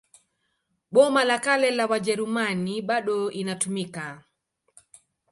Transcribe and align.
Boma 0.93 1.21
la 1.25 1.37
Kale 1.45 1.69
la 1.71 1.85
Wajerumani 1.91 2.75
bado 2.89 3.17
inatumika. 3.41 4.05